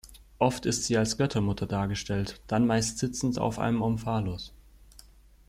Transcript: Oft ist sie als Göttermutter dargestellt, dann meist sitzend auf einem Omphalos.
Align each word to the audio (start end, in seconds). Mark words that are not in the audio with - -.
Oft 0.39 0.65
ist 0.65 0.85
sie 0.85 0.97
als 0.97 1.15
Göttermutter 1.19 1.67
dargestellt, 1.67 2.41
dann 2.47 2.65
meist 2.65 2.97
sitzend 2.97 3.37
auf 3.37 3.59
einem 3.59 3.83
Omphalos. 3.83 4.51